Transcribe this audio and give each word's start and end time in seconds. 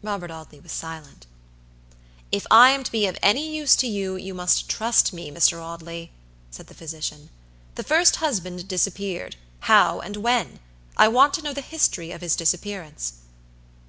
Robert 0.00 0.30
Audley 0.30 0.60
was 0.60 0.70
silent. 0.70 1.26
"If 2.30 2.46
I 2.52 2.70
am 2.70 2.84
to 2.84 2.92
be 2.92 3.04
of 3.08 3.18
use 3.24 3.74
to 3.74 3.88
you, 3.88 4.14
you 4.14 4.32
must 4.32 4.68
trust 4.68 5.12
me, 5.12 5.28
Mr. 5.32 5.60
Audley," 5.60 6.12
said 6.52 6.68
the 6.68 6.74
physician. 6.74 7.30
"The 7.74 7.82
first 7.82 8.14
husband 8.22 8.68
disappearedhow 8.68 9.98
and 10.04 10.18
when? 10.18 10.60
I 10.96 11.08
want 11.08 11.34
to 11.34 11.42
know 11.42 11.52
the 11.52 11.62
history 11.62 12.12
of 12.12 12.20
his 12.20 12.36
disappearance." 12.36 13.14